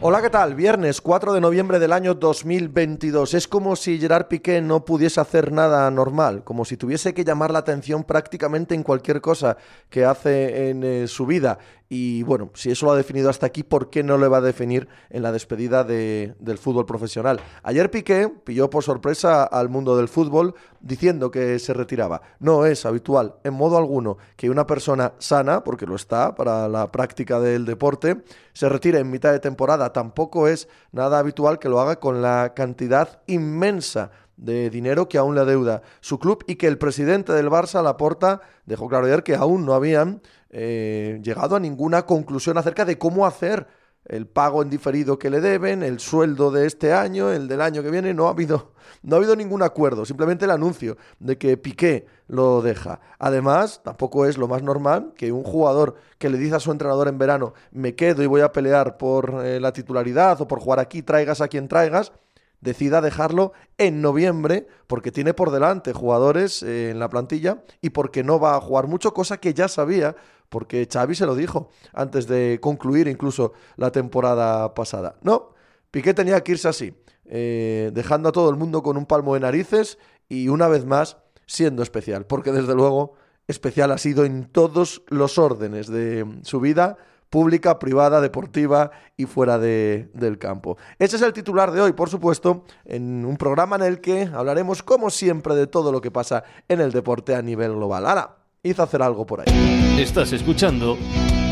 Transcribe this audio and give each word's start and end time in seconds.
Hola, 0.00 0.22
¿qué 0.22 0.30
tal? 0.30 0.54
Viernes 0.54 1.00
4 1.00 1.32
de 1.32 1.40
noviembre 1.40 1.80
del 1.80 1.92
año 1.92 2.14
2022. 2.14 3.34
Es 3.34 3.48
como 3.48 3.74
si 3.74 3.98
Gerard 3.98 4.28
Piqué 4.28 4.60
no 4.60 4.84
pudiese 4.84 5.20
hacer 5.20 5.50
nada 5.50 5.90
normal, 5.90 6.44
como 6.44 6.64
si 6.64 6.76
tuviese 6.76 7.14
que 7.14 7.24
llamar 7.24 7.50
la 7.50 7.58
atención 7.58 8.04
prácticamente 8.04 8.76
en 8.76 8.84
cualquier 8.84 9.20
cosa 9.20 9.56
que 9.90 10.04
hace 10.04 10.70
en 10.70 10.84
eh, 10.84 11.08
su 11.08 11.26
vida. 11.26 11.58
Y 11.90 12.22
bueno, 12.24 12.50
si 12.54 12.70
eso 12.70 12.84
lo 12.86 12.92
ha 12.92 12.96
definido 12.96 13.30
hasta 13.30 13.46
aquí, 13.46 13.62
¿por 13.62 13.88
qué 13.88 14.02
no 14.02 14.18
lo 14.18 14.30
va 14.30 14.38
a 14.38 14.42
definir 14.42 14.88
en 15.08 15.22
la 15.22 15.32
despedida 15.32 15.84
de, 15.84 16.34
del 16.38 16.58
fútbol 16.58 16.84
profesional? 16.84 17.40
Ayer 17.62 17.90
Piqué 17.90 18.30
pilló 18.44 18.68
por 18.68 18.84
sorpresa 18.84 19.42
al 19.42 19.70
mundo 19.70 19.96
del 19.96 20.08
fútbol 20.08 20.54
diciendo 20.80 21.30
que 21.30 21.58
se 21.58 21.72
retiraba. 21.72 22.20
No 22.40 22.66
es 22.66 22.84
habitual, 22.84 23.36
en 23.42 23.54
modo 23.54 23.78
alguno, 23.78 24.18
que 24.36 24.50
una 24.50 24.66
persona 24.66 25.14
sana, 25.18 25.64
porque 25.64 25.86
lo 25.86 25.96
está 25.96 26.34
para 26.34 26.68
la 26.68 26.92
práctica 26.92 27.40
del 27.40 27.64
deporte, 27.64 28.22
se 28.52 28.68
retire 28.68 28.98
en 28.98 29.10
mitad 29.10 29.32
de 29.32 29.40
temporada. 29.40 29.87
Tampoco 29.92 30.48
es 30.48 30.68
nada 30.92 31.18
habitual 31.18 31.58
que 31.58 31.68
lo 31.68 31.80
haga 31.80 32.00
con 32.00 32.22
la 32.22 32.52
cantidad 32.54 33.20
inmensa 33.26 34.10
de 34.36 34.70
dinero 34.70 35.08
que 35.08 35.18
aún 35.18 35.34
le 35.34 35.40
adeuda 35.40 35.82
su 36.00 36.18
club 36.18 36.44
y 36.46 36.56
que 36.56 36.68
el 36.68 36.78
presidente 36.78 37.32
del 37.32 37.50
Barça, 37.50 37.82
Laporta, 37.82 38.40
dejó 38.66 38.88
claro 38.88 39.06
ayer 39.06 39.22
que 39.22 39.34
aún 39.34 39.66
no 39.66 39.74
habían 39.74 40.22
eh, 40.50 41.20
llegado 41.22 41.56
a 41.56 41.60
ninguna 41.60 42.06
conclusión 42.06 42.56
acerca 42.56 42.84
de 42.84 42.98
cómo 42.98 43.26
hacer 43.26 43.66
el 44.08 44.26
pago 44.26 44.62
en 44.62 44.70
diferido 44.70 45.18
que 45.18 45.30
le 45.30 45.40
deben, 45.40 45.82
el 45.82 46.00
sueldo 46.00 46.50
de 46.50 46.66
este 46.66 46.92
año, 46.92 47.30
el 47.30 47.46
del 47.46 47.60
año 47.60 47.82
que 47.82 47.90
viene, 47.90 48.14
no 48.14 48.26
ha 48.26 48.30
habido, 48.30 48.72
no 49.02 49.16
ha 49.16 49.18
habido 49.18 49.36
ningún 49.36 49.62
acuerdo, 49.62 50.04
simplemente 50.04 50.46
el 50.46 50.50
anuncio 50.50 50.96
de 51.18 51.36
que 51.36 51.56
Piqué 51.56 52.06
lo 52.26 52.62
deja. 52.62 53.00
Además, 53.18 53.82
tampoco 53.84 54.26
es 54.26 54.38
lo 54.38 54.48
más 54.48 54.62
normal 54.62 55.12
que 55.16 55.30
un 55.30 55.44
jugador 55.44 55.96
que 56.18 56.30
le 56.30 56.38
dice 56.38 56.56
a 56.56 56.60
su 56.60 56.72
entrenador 56.72 57.08
en 57.08 57.18
verano, 57.18 57.54
me 57.70 57.94
quedo 57.94 58.22
y 58.22 58.26
voy 58.26 58.40
a 58.40 58.52
pelear 58.52 58.96
por 58.96 59.44
eh, 59.44 59.60
la 59.60 59.72
titularidad 59.72 60.40
o 60.40 60.48
por 60.48 60.60
jugar 60.60 60.80
aquí, 60.80 61.02
traigas 61.02 61.40
a 61.40 61.48
quien 61.48 61.68
traigas, 61.68 62.12
decida 62.60 63.00
dejarlo 63.00 63.52
en 63.76 64.02
noviembre 64.02 64.66
porque 64.86 65.12
tiene 65.12 65.34
por 65.34 65.50
delante 65.50 65.92
jugadores 65.92 66.62
eh, 66.62 66.90
en 66.90 66.98
la 66.98 67.08
plantilla 67.08 67.62
y 67.80 67.90
porque 67.90 68.24
no 68.24 68.40
va 68.40 68.56
a 68.56 68.60
jugar 68.60 68.86
mucho, 68.86 69.14
cosa 69.14 69.38
que 69.38 69.54
ya 69.54 69.68
sabía 69.68 70.16
porque 70.48 70.88
Xavi 70.90 71.14
se 71.14 71.26
lo 71.26 71.34
dijo 71.34 71.70
antes 71.92 72.26
de 72.26 72.58
concluir 72.60 73.08
incluso 73.08 73.52
la 73.76 73.92
temporada 73.92 74.74
pasada. 74.74 75.16
No, 75.22 75.54
Piqué 75.90 76.14
tenía 76.14 76.42
que 76.42 76.52
irse 76.52 76.68
así, 76.68 76.94
eh, 77.26 77.90
dejando 77.94 78.30
a 78.30 78.32
todo 78.32 78.50
el 78.50 78.56
mundo 78.56 78.82
con 78.82 78.96
un 78.96 79.06
palmo 79.06 79.34
de 79.34 79.40
narices 79.40 79.98
y 80.28 80.48
una 80.48 80.68
vez 80.68 80.84
más 80.84 81.18
siendo 81.46 81.82
especial, 81.82 82.26
porque 82.26 82.52
desde 82.52 82.74
luego 82.74 83.14
especial 83.46 83.90
ha 83.92 83.98
sido 83.98 84.24
en 84.24 84.44
todos 84.44 85.02
los 85.08 85.38
órdenes 85.38 85.88
de 85.88 86.26
su 86.42 86.60
vida, 86.60 86.98
pública, 87.30 87.78
privada, 87.78 88.20
deportiva 88.20 88.90
y 89.16 89.26
fuera 89.26 89.58
de, 89.58 90.10
del 90.14 90.38
campo. 90.38 90.76
Ese 90.98 91.16
es 91.16 91.22
el 91.22 91.32
titular 91.32 91.70
de 91.72 91.80
hoy, 91.80 91.92
por 91.92 92.08
supuesto, 92.08 92.64
en 92.84 93.24
un 93.24 93.36
programa 93.36 93.76
en 93.76 93.82
el 93.82 94.00
que 94.00 94.28
hablaremos, 94.32 94.82
como 94.82 95.10
siempre, 95.10 95.54
de 95.54 95.66
todo 95.66 95.92
lo 95.92 96.00
que 96.00 96.10
pasa 96.10 96.44
en 96.68 96.80
el 96.80 96.92
deporte 96.92 97.34
a 97.34 97.42
nivel 97.42 97.74
global. 97.74 98.06
Ahora, 98.06 98.36
hizo 98.62 98.82
hacer 98.82 99.02
algo 99.02 99.26
por 99.26 99.40
ahí. 99.40 99.98
Estás 99.98 100.32
escuchando 100.32 100.96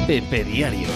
Pepe 0.06 0.44
Diario. 0.44 0.88